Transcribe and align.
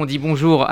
On 0.00 0.06
dit 0.06 0.16
bonjour 0.16 0.66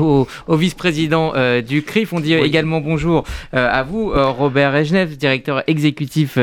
au, 0.00 0.56
vice-président 0.56 1.34
du 1.60 1.82
CRIF. 1.82 2.14
On 2.14 2.20
dit 2.20 2.32
également 2.32 2.80
bonjour 2.80 3.24
à 3.52 3.82
vous, 3.82 4.10
Robert 4.14 4.74
Ejnev, 4.74 5.16
directeur 5.16 5.62
exécutif, 5.66 6.38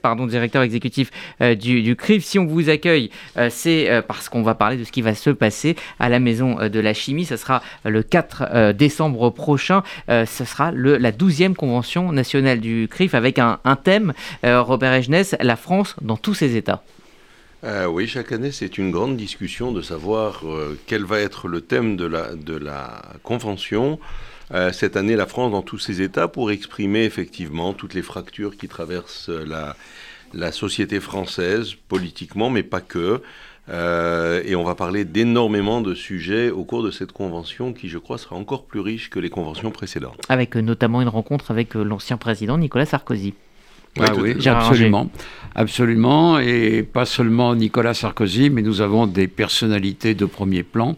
pardon, 0.00 0.26
directeur 0.26 0.62
exécutif 0.62 1.10
du, 1.40 1.82
du, 1.82 1.96
CRIF. 1.96 2.24
Si 2.24 2.38
on 2.38 2.46
vous 2.46 2.70
accueille, 2.70 3.10
c'est 3.48 3.90
parce 4.06 4.28
qu'on 4.28 4.42
va 4.42 4.54
parler 4.54 4.76
de 4.76 4.84
ce 4.84 4.92
qui 4.92 5.02
va 5.02 5.16
se 5.16 5.30
passer 5.30 5.74
à 5.98 6.08
la 6.08 6.20
Maison 6.20 6.68
de 6.68 6.78
la 6.78 6.94
Chimie. 6.94 7.24
Ce 7.24 7.36
sera 7.36 7.62
le 7.84 8.04
4 8.04 8.72
décembre 8.72 9.30
prochain. 9.30 9.82
ce 10.08 10.44
sera 10.44 10.70
le, 10.70 10.98
la 10.98 11.10
12e 11.10 11.54
convention 11.54 12.12
nationale 12.12 12.60
du 12.60 12.86
CRIF 12.88 13.16
avec 13.16 13.40
un, 13.40 13.58
thème, 13.82 14.12
Robert 14.44 14.92
Ejnes, 14.92 15.36
la 15.40 15.56
France 15.56 15.96
dans 16.00 16.16
tous 16.16 16.34
ses 16.34 16.56
états. 16.56 16.84
Euh, 17.66 17.86
oui, 17.86 18.06
chaque 18.06 18.30
année, 18.30 18.52
c'est 18.52 18.78
une 18.78 18.92
grande 18.92 19.16
discussion 19.16 19.72
de 19.72 19.82
savoir 19.82 20.42
euh, 20.44 20.78
quel 20.86 21.04
va 21.04 21.18
être 21.18 21.48
le 21.48 21.60
thème 21.60 21.96
de 21.96 22.06
la, 22.06 23.02
convention. 23.24 23.98
Euh, 24.54 24.70
cette 24.70 24.96
année, 24.96 25.16
la 25.16 25.26
France 25.26 25.50
dans 25.50 25.62
tous 25.62 25.78
ses 25.78 26.00
états 26.00 26.28
pour 26.28 26.52
exprimer 26.52 27.02
effectivement 27.04 27.72
toutes 27.72 27.94
les 27.94 28.02
fractures 28.02 28.56
qui 28.56 28.68
traversent 28.68 29.30
la 30.32 30.52
société 30.52 31.00
française, 31.00 31.74
politiquement, 31.88 32.50
mais 32.50 32.62
pas 32.62 32.80
que. 32.80 33.20
et 33.68 34.54
on 34.54 34.62
va 34.62 34.76
parler 34.76 35.04
d'énormément 35.04 35.80
de 35.80 35.96
sujets 35.96 36.50
au 36.50 36.62
cours 36.62 36.84
de 36.84 36.92
cette 36.92 37.10
convention 37.10 37.72
qui, 37.72 37.88
je 37.88 37.98
crois, 37.98 38.18
sera 38.18 38.36
encore 38.36 38.64
plus 38.66 38.78
riche 38.78 39.10
que 39.10 39.18
les 39.18 39.30
conventions 39.30 39.72
précédentes. 39.72 40.20
Avec 40.28 40.54
notamment 40.54 41.02
une 41.02 41.08
rencontre 41.08 41.50
avec 41.50 41.74
l'ancien 41.74 42.16
président 42.16 42.58
Nicolas 42.58 42.86
Sarkozy. 42.86 43.34
Ah 44.00 44.12
oui, 44.16 44.34
absolument. 44.46 45.10
Absolument. 45.54 46.38
Et 46.38 46.82
pas 46.82 47.06
seulement 47.06 47.54
Nicolas 47.54 47.94
Sarkozy, 47.94 48.50
mais 48.50 48.62
nous 48.62 48.82
avons 48.82 49.06
des 49.06 49.26
personnalités 49.26 50.14
de 50.14 50.26
premier 50.26 50.62
plan, 50.62 50.96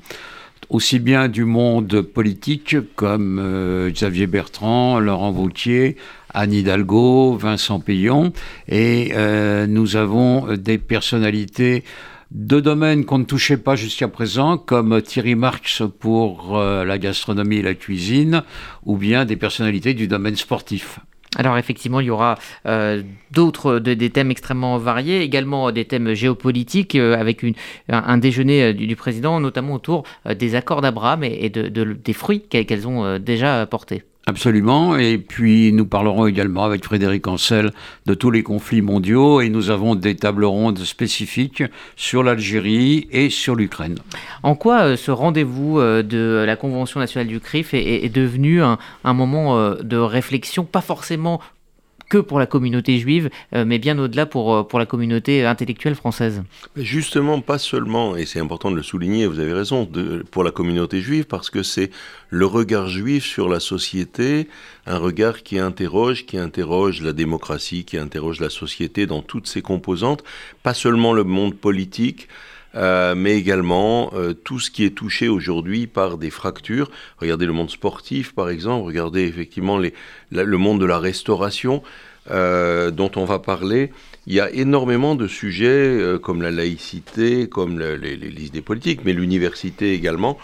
aussi 0.68 0.98
bien 0.98 1.28
du 1.28 1.44
monde 1.44 2.02
politique 2.02 2.76
comme 2.96 3.38
euh, 3.40 3.90
Xavier 3.90 4.26
Bertrand, 4.26 4.98
Laurent 4.98 5.30
Vautier, 5.30 5.96
Anne 6.34 6.52
Hidalgo, 6.52 7.36
Vincent 7.36 7.78
Payon. 7.78 8.32
Et 8.68 9.12
euh, 9.14 9.68
nous 9.68 9.94
avons 9.94 10.56
des 10.56 10.78
personnalités 10.78 11.84
de 12.30 12.60
domaines 12.60 13.04
qu'on 13.04 13.18
ne 13.18 13.24
touchait 13.24 13.56
pas 13.56 13.76
jusqu'à 13.76 14.08
présent, 14.08 14.58
comme 14.58 15.00
Thierry 15.00 15.34
Marx 15.34 15.82
pour 15.98 16.58
euh, 16.58 16.84
la 16.84 16.98
gastronomie 16.98 17.58
et 17.58 17.62
la 17.62 17.74
cuisine, 17.74 18.42
ou 18.84 18.96
bien 18.96 19.24
des 19.24 19.36
personnalités 19.36 19.94
du 19.94 20.08
domaine 20.08 20.36
sportif. 20.36 20.98
Alors 21.36 21.58
effectivement, 21.58 22.00
il 22.00 22.06
y 22.06 22.10
aura 22.10 22.38
euh, 22.66 23.02
d'autres 23.30 23.78
des 23.78 24.10
thèmes 24.10 24.30
extrêmement 24.30 24.78
variés, 24.78 25.20
également 25.20 25.70
des 25.72 25.84
thèmes 25.84 26.14
géopolitiques 26.14 26.94
euh, 26.94 27.18
avec 27.18 27.44
un, 27.90 28.18
déjeuner 28.18 28.62
euh, 28.62 28.72
du, 28.72 28.96
président, 28.96 29.38
notamment 29.38 29.74
autour 29.74 30.04
des 30.28 30.54
accords 30.54 30.80
d'Abraham 30.80 31.24
et, 31.24 31.50
de, 31.50 31.68
des 31.68 32.12
fruits 32.12 32.40
qu'elles 32.40 32.88
ont 32.88 33.18
déjà 33.18 33.66
portés. 33.66 34.04
Absolument. 34.28 34.98
Et 34.98 35.16
puis 35.16 35.72
nous 35.72 35.86
parlerons 35.86 36.26
également 36.26 36.62
avec 36.64 36.84
Frédéric 36.84 37.26
Ancel 37.26 37.72
de 38.04 38.12
tous 38.12 38.30
les 38.30 38.42
conflits 38.42 38.82
mondiaux 38.82 39.40
et 39.40 39.48
nous 39.48 39.70
avons 39.70 39.94
des 39.94 40.16
tables 40.16 40.44
rondes 40.44 40.80
spécifiques 40.80 41.62
sur 41.96 42.22
l'Algérie 42.22 43.08
et 43.10 43.30
sur 43.30 43.56
l'Ukraine. 43.56 43.96
En 44.42 44.54
quoi 44.54 44.80
euh, 44.82 44.96
ce 44.96 45.10
rendez-vous 45.10 45.80
euh, 45.80 46.02
de 46.02 46.44
la 46.46 46.56
Convention 46.56 47.00
nationale 47.00 47.26
du 47.26 47.40
CRIF 47.40 47.72
est, 47.72 48.14
devenu 48.14 48.60
un, 48.62 48.76
moment 49.02 49.56
euh, 49.56 49.76
de 49.82 49.96
réflexion, 49.96 50.64
pas 50.64 50.82
forcément 50.82 51.40
que 52.08 52.18
pour 52.18 52.38
la 52.38 52.46
communauté 52.46 52.98
juive, 52.98 53.30
euh, 53.54 53.64
mais 53.66 53.78
bien 53.78 53.98
au-delà 53.98 54.26
pour, 54.26 54.54
euh, 54.54 54.62
pour 54.62 54.78
la 54.78 54.86
communauté 54.86 55.44
intellectuelle 55.44 55.94
française. 55.94 56.42
justement, 56.76 57.40
pas 57.40 57.58
seulement, 57.58 58.16
et 58.16 58.26
c'est 58.26 58.40
important 58.40 58.70
de 58.70 58.76
le 58.76 58.82
souligner, 58.82 59.26
vous 59.26 59.40
avez 59.40 59.52
raison, 59.52 59.88
pour 60.30 60.44
la 60.44 60.50
communauté 60.50 61.00
juive, 61.00 61.24
parce 61.26 61.50
que 61.50 61.62
c'est 61.62 61.90
le 62.30 62.46
regard 62.46 62.88
juif 62.88 63.24
sur 63.24 63.48
la 63.48 63.60
société, 63.60 64.48
un 64.86 64.98
regard 64.98 65.42
qui 65.42 65.58
interroge, 65.58 66.26
qui 66.26 66.38
interroge 66.38 67.02
la 67.02 67.12
démocratie, 67.12 67.84
qui 67.84 67.98
interroge 67.98 68.40
la 68.40 68.50
société 68.50 69.06
dans 69.06 69.22
toutes 69.22 69.46
ses 69.46 69.62
composantes, 69.62 70.24
pas 70.62 70.74
seulement 70.74 71.12
le 71.12 71.24
monde 71.24 71.54
politique, 71.54 72.28
euh, 72.74 73.14
mais 73.14 73.36
également 73.36 74.12
tout 74.44 74.60
ce 74.60 74.70
qui 74.70 74.84
est 74.84 74.94
touché 74.94 75.28
aujourd'hui 75.28 75.86
par 75.86 76.18
des 76.18 76.30
fractures. 76.30 76.90
Regardez 77.18 77.46
le 77.46 77.52
monde 77.52 77.70
sportif, 77.70 78.34
par 78.34 78.50
exemple, 78.50 78.86
regardez 78.86 79.22
effectivement 79.22 79.78
les, 79.78 79.94
le 80.30 80.58
monde 80.58 80.80
de 80.80 80.86
la 80.86 80.98
restauration. 80.98 81.82
Euh, 82.30 82.90
dont 82.90 83.10
on 83.16 83.24
va 83.24 83.38
parler, 83.38 83.90
il 84.26 84.34
y 84.34 84.40
a 84.40 84.50
énormément 84.50 85.14
de 85.14 85.26
sujets 85.26 85.66
euh, 85.66 86.18
comme 86.18 86.42
la 86.42 86.50
laïcité, 86.50 87.48
comme 87.48 87.80
les, 87.80 88.44
idées 88.44 88.60
politiques, 88.60 89.00
mais 89.04 89.14
l'université 89.14 89.94
également, 89.94 90.36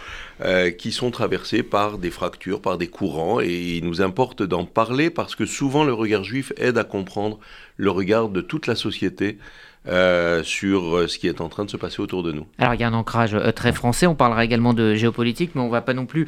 euh, 0.42 0.70
qui 0.70 0.92
sont 0.92 1.10
traversés 1.10 1.62
par 1.62 1.98
des 1.98 2.10
fractures, 2.10 2.62
par 2.62 2.78
des 2.78 2.86
courants, 2.86 3.40
et 3.40 3.76
il 3.76 3.84
nous 3.84 4.00
importe 4.00 4.42
d'en 4.42 4.64
parler 4.64 5.10
parce 5.10 5.34
que 5.34 5.44
souvent 5.44 5.84
le 5.84 5.92
regard 5.92 6.24
juif 6.24 6.54
aide 6.56 6.78
à 6.78 6.84
comprendre 6.84 7.38
le 7.76 7.90
regard 7.90 8.30
de 8.30 8.40
toute 8.40 8.66
la 8.66 8.76
société 8.76 9.36
euh, 9.86 10.42
sur 10.42 10.96
euh, 10.96 11.08
ce 11.08 11.18
qui 11.18 11.28
est 11.28 11.42
en 11.42 11.50
train 11.50 11.66
de 11.66 11.70
se 11.70 11.76
passer 11.76 12.00
autour 12.00 12.22
de 12.22 12.32
nous. 12.32 12.46
Alors 12.58 12.72
il 12.72 12.80
y 12.80 12.84
a 12.84 12.88
un 12.88 12.94
ancrage 12.94 13.34
euh, 13.34 13.52
très 13.52 13.70
français, 13.74 14.06
on 14.06 14.14
parlera 14.14 14.42
également 14.42 14.72
de 14.72 14.94
géopolitique, 14.94 15.50
mais 15.54 15.60
on 15.60 15.66
ne 15.66 15.70
va 15.70 15.82
pas 15.82 15.92
non 15.92 16.06
plus 16.06 16.26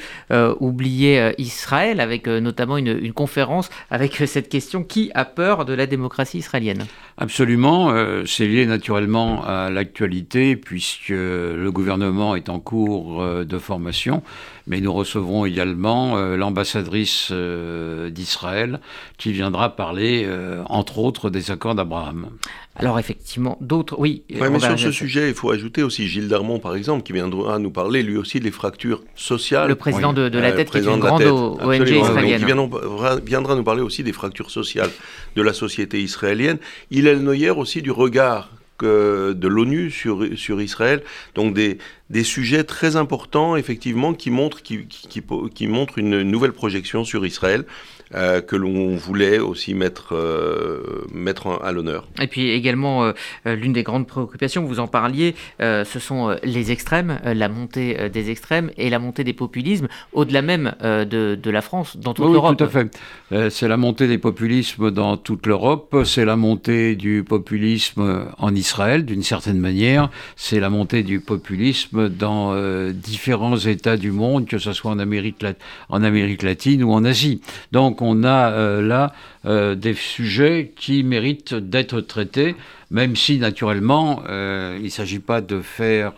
oublier 0.61 1.33
Israël, 1.39 2.01
avec 2.01 2.27
notamment 2.27 2.77
une, 2.77 3.13
conférence 3.13 3.71
avec 3.91 4.17
cette 4.27 4.49
question 4.49 4.83
qui 4.83 5.11
a 5.15 5.25
peur 5.25 5.65
de 5.65 5.73
la 5.73 5.87
démocratie 5.87 6.39
israélienne? 6.39 6.85
Absolument, 7.17 7.95
c'est 8.27 8.47
lié 8.47 8.67
naturellement 8.67 9.45
à 9.45 9.71
l'actualité, 9.71 10.57
puisque 10.57 11.09
le 11.09 11.71
gouvernement 11.71 12.37
est 12.37 12.49
en 12.49 12.61
cours 12.61 13.25
de 13.25 13.59
formation, 13.59 14.23
mais 14.67 14.81
nous 14.81 14.93
recevrons 14.93 15.47
également 15.47 16.17
l'ambassadrice 16.37 17.33
d'Israël 17.33 18.81
qui 19.19 19.33
viendra 19.33 19.77
parler, 19.77 20.29
entre 20.67 20.99
autres, 20.99 21.31
des 21.31 21.51
accords 21.51 21.75
d'Abraham. 21.75 22.31
Alors 22.79 22.99
effectivement, 22.99 23.57
d'autres, 23.61 23.97
oui. 23.99 24.23
mais 24.29 24.61
sur 24.61 24.79
ce 24.79 24.91
sujet, 24.91 25.29
il 25.29 25.35
faut 25.35 25.51
ajouter 25.51 25.83
aussi 25.83 26.07
Gilles 26.07 26.29
Darmon, 26.29 26.59
par 26.59 26.77
exemple, 26.77 27.05
qui 27.05 27.15
viendra 27.15 27.59
nous 27.59 27.71
parler 27.71 28.03
lui 28.03 28.19
aussi 28.19 28.39
des 28.39 28.51
fractures 28.51 29.03
sociales. 29.15 29.69
Le 29.69 29.77
président 29.77 30.13
de, 30.13 30.23
la 30.39 30.53
tête, 30.53 30.71
qui 30.71 30.79
est 30.79 30.85
une 30.85 30.99
grande 30.99 31.23
ONG 31.23 31.89
israélienne. 31.89 32.41
qui 32.41 33.27
viendra, 33.27 33.55
nous 33.55 33.65
parler 33.65 33.83
aussi 33.83 34.03
des 34.03 34.13
fractures 34.13 34.51
sociales 34.51 34.91
de 35.37 35.43
la 35.43 35.55
société 35.55 36.01
israélienne. 36.03 36.59
Il 36.91 37.07
est 37.07 37.15
le 37.15 37.53
aussi 37.57 37.83
du 37.83 37.91
regard 37.91 38.51
de 38.85 39.49
l'ONU 39.49 39.91
sur, 39.91 40.27
sur 40.37 40.61
Israël. 40.61 41.03
Donc 41.35 41.55
des, 41.55 41.79
des 42.11 42.25
sujets 42.25 42.65
très 42.65 42.97
importants, 42.97 43.57
effectivement, 43.57 44.15
qui 44.15 44.31
qui, 44.63 44.87
qui, 44.87 45.23
qui 45.55 45.67
montrent 45.67 45.99
une 45.99 46.23
nouvelle 46.23 46.53
projection 46.53 47.05
sur 47.05 47.25
Israël. 47.27 47.65
Euh, 48.15 48.41
que 48.41 48.55
l'on 48.55 48.95
voulait 48.95 49.41
aussi 49.41 49.75
mettre, 49.75 50.15
euh, 50.15 51.05
mettre 51.13 51.61
à 51.65 51.73
l'honneur. 51.73 52.07
Et 52.21 52.29
puis 52.29 52.51
également, 52.51 53.05
euh, 53.05 53.13
l'une 53.57 53.73
des 53.73 53.83
grandes 53.83 54.07
préoccupations, 54.07 54.65
vous 54.65 54.79
en 54.79 54.87
parliez, 54.87 55.35
ce 55.59 55.99
sont 55.99 56.37
les 56.45 56.71
extrêmes, 56.71 57.19
la 57.25 57.49
montée 57.49 58.09
des 58.09 58.31
extrêmes 58.31 58.71
et 58.77 58.91
la 58.91 59.01
montée 59.01 59.25
des 59.25 59.33
populismes, 59.33 59.89
au-delà 60.13 60.43
même 60.43 60.75
de, 60.83 61.05
de, 61.35 61.51
la 61.51 61.63
France, 61.63 61.97
dans 61.97 62.15
toute 62.15 62.31
l'Europe. 62.31 62.53
Oui, 62.53 62.57
tout 62.57 62.65
à 62.65 62.69
fait. 62.69 63.51
c'est 63.51 63.69
la 63.69 63.77
montée 63.77 64.07
des 64.07 64.19
populismes 64.19 64.91
dans 64.91 65.17
toute 65.17 65.47
l'Europe, 65.47 65.97
c'est 66.05 66.25
la 66.25 66.37
montée 66.37 66.95
du 66.95 67.25
populisme 67.25 68.27
en 68.39 68.55
Israël, 68.55 69.05
d'une 69.05 69.23
certaine 69.23 69.59
manière, 69.59 70.11
c'est 70.37 70.61
la 70.61 70.71
montée 70.71 71.03
du 71.03 71.21
populisme 71.21 72.09
dans 72.09 72.55
différents 72.93 73.57
États 73.57 73.97
du 73.97 74.13
monde, 74.13 74.47
que 74.47 74.59
ce 74.59 74.73
soit 74.73 74.91
en 74.91 74.99
Amérique, 74.99 75.45
en 75.89 76.03
Amérique 76.03 76.43
latine 76.43 76.85
ou 76.85 76.93
en 76.93 77.05
Asie. 77.05 77.41
Donc, 77.73 77.96
donc 77.97 78.03
on 78.03 78.25
a 78.25 78.53
euh, 78.53 78.83
là 78.83 79.15
euh, 79.47 79.75
des 79.75 79.95
sujets 79.95 80.73
qui 80.77 81.03
méritent 81.03 81.55
d'être 81.55 82.03
traités, 82.03 82.55
même 82.91 83.17
si 83.17 83.39
naturellement 83.39 84.23
euh, 84.29 84.77
il 84.79 84.85
ne 84.85 84.91
s'agit 84.91 85.19
pas 85.19 85.41
de 85.41 85.63
faire 85.63 86.13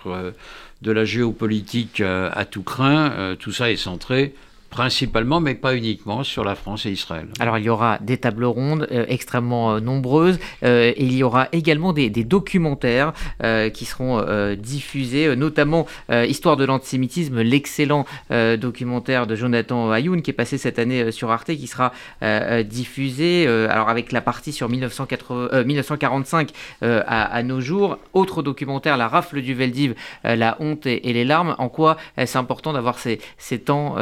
de 0.82 0.92
la 0.92 1.04
géopolitique 1.04 2.00
à 2.00 2.44
tout 2.44 2.62
craint. 2.62 3.36
tout 3.38 3.52
ça 3.52 3.70
est 3.70 3.76
centré 3.76 4.34
principalement, 4.70 5.40
mais 5.40 5.54
pas 5.54 5.74
uniquement, 5.74 6.22
sur 6.24 6.44
la 6.44 6.54
France 6.54 6.86
et 6.86 6.90
Israël. 6.90 7.28
Alors 7.40 7.58
il 7.58 7.64
y 7.64 7.68
aura 7.70 7.98
des 8.00 8.18
tables 8.18 8.44
rondes 8.44 8.86
euh, 8.92 9.04
extrêmement 9.08 9.74
euh, 9.74 9.80
nombreuses, 9.80 10.38
euh, 10.62 10.92
et 10.94 11.04
il 11.04 11.14
y 11.14 11.22
aura 11.22 11.48
également 11.52 11.92
des, 11.92 12.08
documentaires 12.18 13.12
qui 13.72 13.84
seront 13.84 14.22
diffusés, 14.56 15.36
notamment 15.36 15.86
Histoire 16.10 16.56
de 16.56 16.64
l'antisémitisme, 16.64 17.40
l'excellent 17.40 18.06
documentaire 18.30 19.26
de 19.26 19.36
Jonathan 19.36 19.92
Ayoun 19.92 20.20
qui 20.20 20.30
est 20.30 20.34
passé 20.34 20.58
cette 20.58 20.78
année 20.78 21.12
sur 21.12 21.30
Arte, 21.30 21.54
qui 21.54 21.66
sera 21.68 21.92
diffusé, 22.64 23.46
alors 23.46 23.88
avec 23.88 24.10
la 24.10 24.20
partie 24.20 24.52
sur 24.52 24.68
1945 24.68 26.50
à, 26.82 27.42
nos 27.44 27.60
jours. 27.60 27.98
Autre 28.14 28.42
documentaire, 28.42 28.96
La 28.96 29.06
rafle 29.06 29.40
du 29.42 29.54
Veldiv, 29.54 29.94
La 30.24 30.56
honte 30.58 30.86
et, 30.86 31.00
les 31.12 31.24
larmes. 31.24 31.54
En 31.58 31.68
quoi 31.68 31.96
est-ce 32.16 32.36
important 32.36 32.72
d'avoir 32.72 32.98
ces 32.98 33.58
temps 33.58 33.96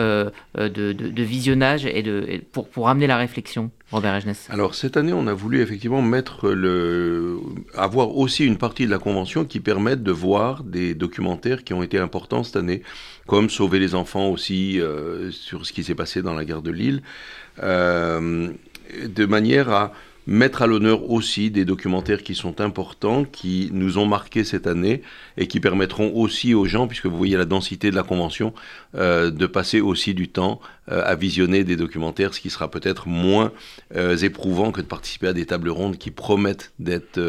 de, 0.56 1.22
visionnage 1.22 1.86
et, 1.86 2.02
de, 2.02 2.40
pour, 2.52 2.68
pour 2.68 2.88
amener 2.88 3.06
la 3.06 3.16
réflexion 3.16 3.70
Robert 3.90 4.20
Alors 4.48 4.74
cette 4.74 4.96
année, 4.96 5.12
on 5.12 5.26
a 5.26 5.32
voulu 5.32 5.60
effectivement 5.60 6.02
mettre 6.02 6.50
le, 6.50 7.38
avoir 7.74 8.16
aussi 8.16 8.44
une 8.44 8.56
partie 8.56 8.86
de 8.86 8.90
la 8.90 8.98
convention 8.98 9.44
qui 9.44 9.60
permette 9.60 10.02
de 10.02 10.12
voir 10.12 10.64
des 10.64 10.94
documentaires 10.94 11.62
qui 11.62 11.72
ont 11.72 11.82
été 11.82 11.98
importants 11.98 12.42
cette 12.42 12.56
année, 12.56 12.82
comme 13.26 13.48
Sauver 13.50 13.78
les 13.78 13.94
enfants 13.94 14.28
aussi 14.28 14.80
sur 15.30 15.66
ce 15.66 15.72
qui 15.72 15.84
s'est 15.84 15.94
passé 15.94 16.22
dans 16.22 16.34
la 16.34 16.44
guerre 16.44 16.62
de 16.62 16.70
Lille, 16.70 17.02
de 17.62 19.26
manière 19.26 19.70
à 19.70 19.92
mettre 20.26 20.62
à 20.62 20.67
l'honneur 20.67 21.11
aussi 21.11 21.50
des 21.50 21.64
documentaires 21.64 22.23
qui 22.23 22.34
sont 22.34 22.61
importants, 22.61 23.25
qui 23.25 23.70
nous 23.73 23.99
ont 23.99 24.06
marqués 24.06 24.44
cette 24.44 24.67
année 24.67 25.02
et 25.37 25.46
qui 25.46 25.61
permettront 25.61 26.12
aussi 26.14 26.55
aux 26.55 26.67
gens, 26.67 26.87
puisque 26.87 27.06
vous 27.06 27.17
voyez 27.17 27.37
la 27.37 27.44
densité 27.44 27.90
de 27.90 27.96
la 27.96 28.02
convention, 28.02 28.52
euh, 28.96 29.31
de 29.31 29.46
passer 29.46 29.81
aussi 29.81 30.14
du 30.14 30.28
temps 30.28 30.61
euh, 30.90 31.02
à 31.05 31.14
visionner 31.14 31.64
des 31.64 31.76
documentaires, 31.76 32.34
ce 32.34 32.40
qui 32.40 32.50
sera 32.50 32.70
peut-être 32.70 33.08
moins 33.08 33.52
euh, 33.94 34.17
éprouvant 34.17 34.73
que 34.73 34.81
de 34.81 34.87
participer 34.87 35.28
à 35.28 35.32
des 35.32 35.46
tables 35.46 35.70
rondes 35.70 35.99
qui 35.99 36.11
promettent 36.11 36.73
d'être 36.78 37.20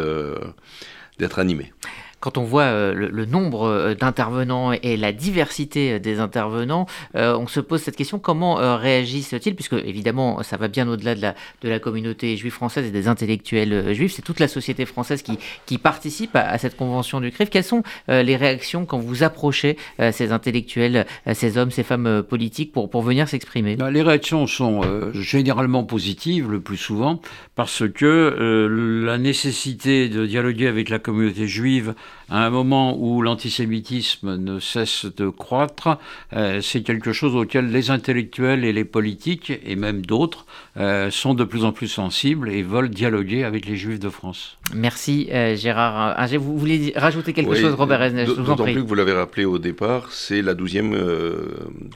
d'être 1.19 1.39
animées 1.39 1.73
quand 2.19 2.37
on 2.37 2.43
voit 2.43 2.63
euh, 2.63 2.93
le, 2.93 3.25
nombre 3.25 3.67
euh, 3.67 3.95
d'intervenants 3.95 4.71
et 4.71 4.97
la 4.97 5.11
diversité 5.11 5.93
euh, 5.93 5.99
des 5.99 6.19
intervenants, 6.19 6.87
on 7.13 7.47
se 7.47 7.59
pose 7.59 7.81
cette 7.81 7.95
question 7.95 8.19
comment 8.19 8.55
réagissent-ils? 8.55 9.55
Puisque 9.55 9.73
évidemment, 9.73 10.41
ça 10.43 10.57
va 10.57 10.67
bien 10.67 10.87
au-delà 10.87 11.15
de 11.15 11.69
la, 11.69 11.79
communauté 11.79 12.35
juive 12.37 12.51
française 12.51 12.85
et 12.85 12.91
des 12.91 13.07
intellectuels 13.07 13.93
juifs, 13.93 14.13
c'est 14.15 14.21
toute 14.21 14.39
la 14.39 14.47
société 14.47 14.85
française 14.85 15.23
qui, 15.23 15.77
participe 15.77 16.35
à, 16.35 16.57
cette 16.57 16.75
convention 16.75 17.21
du 17.21 17.31
CRIF. 17.31 17.49
Quelles 17.49 17.63
sont 17.63 17.83
les 18.07 18.35
réactions 18.35 18.85
quand 18.85 18.97
vous 18.97 19.23
approchez 19.23 19.77
ces 20.11 20.31
intellectuels, 20.31 21.05
ces 21.33 21.57
hommes, 21.57 21.71
ces 21.71 21.83
femmes 21.83 22.23
politiques 22.23 22.71
pour, 22.71 23.01
venir 23.01 23.27
s'exprimer? 23.29 23.75
Bah, 23.75 23.91
Les 23.91 24.01
réactions 24.01 24.47
sont 24.47 24.81
généralement 25.13 25.83
positives 25.83 26.51
le 26.51 26.59
plus 26.59 26.77
souvent 26.77 27.21
parce 27.55 27.87
que 27.87 28.67
la 29.05 29.17
nécessité 29.17 30.09
de 30.09 30.25
dialoguer 30.25 30.67
avec 30.67 30.89
la 30.89 30.99
communauté 30.99 31.47
juive 31.47 31.93
à 32.29 32.45
un 32.45 32.49
moment 32.49 32.97
où 32.99 33.21
l'antisémitisme 33.21 34.35
ne 34.35 34.59
cesse 34.59 35.05
de 35.05 35.29
croître, 35.29 35.97
euh, 36.33 36.59
c'est 36.61 36.81
quelque 36.81 37.13
chose 37.13 37.35
auquel 37.35 37.71
les 37.71 37.89
intellectuels 37.89 38.65
et 38.65 38.73
les 38.73 38.83
politiques, 38.83 39.53
et 39.65 39.75
même 39.77 40.05
d'autres, 40.05 40.45
euh, 40.75 41.09
sont 41.09 41.33
de 41.33 41.45
plus 41.45 41.63
en 41.63 41.71
plus 41.71 41.87
sensibles 41.87 42.49
et 42.49 42.63
veulent 42.63 42.89
dialoguer 42.89 43.45
avec 43.45 43.65
les 43.65 43.77
Juifs 43.77 43.99
de 43.99 44.09
France. 44.09 44.57
Merci 44.73 45.29
euh, 45.31 45.55
Gérard. 45.55 46.17
vous 46.37 46.57
voulez 46.57 46.91
rajouter 46.95 47.31
quelque 47.31 47.55
chose, 47.55 47.73
Robert 47.73 47.99
Resnes 47.99 48.25
D'autant 48.25 48.63
plus 48.63 48.75
que 48.75 48.79
vous 48.79 48.95
l'avez 48.95 49.13
rappelé 49.13 49.45
au 49.45 49.57
départ, 49.57 50.11
c'est 50.11 50.41
la 50.41 50.53
12e 50.53 50.97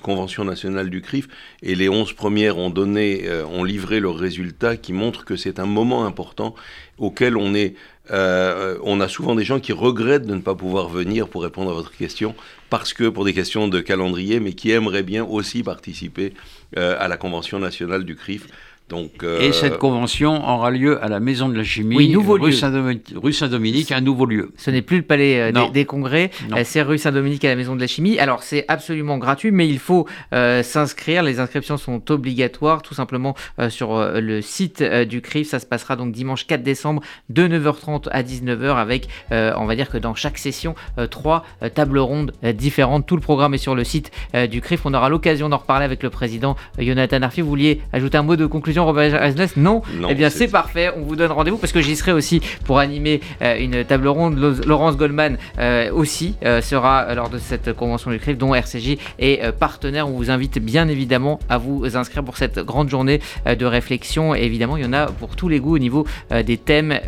Convention 0.01 0.45
nationale 0.45 0.89
du 0.89 1.01
CRIF, 1.01 1.27
et 1.61 1.75
les 1.75 1.89
11 1.89 2.13
premières 2.13 2.57
ont 2.57 2.69
donné, 2.69 3.23
ont 3.51 3.63
livré 3.63 3.99
leurs 3.99 4.17
résultats 4.17 4.77
qui 4.77 4.93
montrent 4.93 5.25
que 5.25 5.35
c'est 5.35 5.59
un 5.59 5.65
moment 5.65 6.05
important 6.05 6.55
auquel 6.97 7.35
on 7.35 7.53
est 7.53 7.75
euh, 8.09 8.77
on 8.83 8.99
a 8.99 9.07
souvent 9.07 9.35
des 9.35 9.43
gens 9.43 9.59
qui 9.59 9.73
regrettent 9.73 10.25
de 10.25 10.33
ne 10.33 10.41
pas 10.41 10.55
pouvoir 10.55 10.89
venir 10.89 11.27
pour 11.27 11.43
répondre 11.43 11.69
à 11.69 11.73
votre 11.73 11.95
question 11.95 12.33
parce 12.69 12.93
que 12.93 13.09
pour 13.09 13.25
des 13.25 13.33
questions 13.33 13.67
de 13.67 13.79
calendrier, 13.79 14.39
mais 14.39 14.53
qui 14.53 14.71
aimeraient 14.71 15.03
bien 15.03 15.23
aussi 15.23 15.61
participer 15.61 16.33
euh, 16.77 16.95
à 16.99 17.07
la 17.07 17.17
Convention 17.17 17.59
nationale 17.59 18.03
du 18.03 18.15
CRIF. 18.15 18.47
Euh, 18.93 19.39
et 19.41 19.51
cette 19.51 19.77
convention 19.77 20.47
aura 20.47 20.71
lieu 20.71 21.03
à 21.03 21.07
la 21.07 21.19
Maison 21.19 21.49
de 21.49 21.57
la 21.57 21.63
Chimie, 21.63 22.15
rue 22.15 23.33
Saint-Dominique, 23.33 23.91
un 23.91 24.01
nouveau 24.01 24.25
lieu. 24.25 24.51
Ce 24.57 24.71
n'est 24.71 24.81
plus 24.81 24.97
le 24.97 25.03
palais 25.03 25.51
euh, 25.51 25.69
des, 25.71 25.85
congrès, 25.85 26.31
euh, 26.51 26.61
c'est 26.65 26.81
rue 26.81 26.97
Saint-Dominique 26.97 27.43
à 27.45 27.49
la 27.49 27.55
Maison 27.55 27.75
de 27.75 27.81
la 27.81 27.87
Chimie. 27.87 28.19
Alors 28.19 28.43
c'est 28.43 28.65
absolument 28.67 29.17
gratuit, 29.17 29.51
mais 29.51 29.67
il 29.67 29.79
faut 29.79 30.07
s'inscrire. 30.31 31.23
Les 31.23 31.39
inscriptions 31.39 31.77
sont 31.77 32.11
obligatoires, 32.11 32.81
tout 32.81 32.93
simplement 32.93 33.35
sur 33.69 33.97
le 33.97 34.41
site 34.41 34.83
du 34.83 35.21
CRIF. 35.21 35.49
Ça 35.49 35.59
se 35.59 35.65
passera 35.65 35.95
donc 35.95 36.11
dimanche 36.11 36.47
4 36.47 36.63
décembre 36.63 37.01
de 37.29 37.47
9h30 37.47 38.09
à 38.11 38.23
19h 38.23 38.75
avec, 38.75 39.07
on 39.31 39.65
va 39.65 39.75
dire 39.75 39.89
que 39.89 39.97
dans 39.97 40.15
chaque 40.15 40.37
session, 40.37 40.75
trois 41.09 41.45
tables 41.73 41.99
rondes 41.99 42.33
différentes. 42.53 43.05
Tout 43.05 43.15
le 43.15 43.21
programme 43.21 43.53
est 43.53 43.59
sur 43.59 43.75
le 43.75 43.83
site 43.83 44.11
du 44.49 44.61
CRIF. 44.61 44.85
On 44.85 44.93
aura 44.93 45.09
l'occasion 45.09 45.49
d'en 45.49 45.57
reparler 45.57 45.85
avec 45.85 46.03
le 46.03 46.09
président 46.09 46.55
Jonathan 46.77 47.21
Arfi. 47.21 47.41
Vous 47.41 47.49
vouliez 47.49 47.81
ajouter 47.93 48.17
un 48.17 48.23
mot 48.23 48.35
de 48.35 48.45
conclusion 48.45 48.80
Robert 48.85 49.33
non, 49.57 49.81
Eh 50.09 50.15
bien, 50.15 50.29
c'est 50.29 50.47
parfait. 50.47 50.91
On 50.95 51.01
vous 51.01 51.15
donne 51.15 51.31
rendez-vous 51.31 51.57
parce 51.57 51.73
que 51.73 51.81
j'y 51.81 51.95
serai 51.95 52.11
aussi 52.11 52.41
pour 52.65 52.79
animer 52.79 53.21
euh, 53.41 53.57
une 53.59 53.83
table 53.83 54.07
ronde. 54.07 54.37
Laurence 54.65 54.97
Goldman 54.97 55.37
euh, 55.59 55.91
aussi 55.91 56.35
euh, 56.43 56.61
sera 56.61 57.13
lors 57.13 57.29
de 57.29 57.37
cette 57.37 57.73
convention 57.73 58.11
du 58.11 58.19
CRIF, 58.19 58.37
dont 58.37 58.53
RCJ 58.53 58.97
est 59.19 59.51
partenaire. 59.53 60.07
On 60.07 60.11
vous 60.11 60.31
invite 60.31 60.59
bien 60.59 60.87
évidemment 60.87 61.39
à 61.49 61.57
vous 61.57 61.97
inscrire 61.97 62.23
pour 62.23 62.37
cette 62.37 62.59
grande 62.59 62.89
journée 62.89 63.19
de 63.45 63.65
réflexion. 63.65 64.35
Et 64.35 64.41
évidemment, 64.41 64.77
il 64.77 64.83
y 64.83 64.87
en 64.87 64.93
a 64.93 65.07
pour 65.07 65.35
tous 65.35 65.49
les 65.49 65.59
goûts 65.59 65.75
au 65.75 65.79
niveau 65.79 66.05
des 66.45 66.57
thèmes 66.57 66.99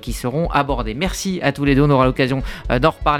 qui 0.00 0.12
seront 0.12 0.50
abordés. 0.50 0.94
Merci 0.94 1.40
à 1.42 1.52
tous 1.52 1.64
les 1.64 1.74
deux. 1.74 1.82
On 1.82 1.90
aura 1.90 2.06
l'occasion 2.06 2.42
d'en 2.80 2.90
reparler. 2.90 3.12